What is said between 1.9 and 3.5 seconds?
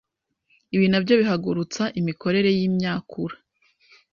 imikorere y'imyakura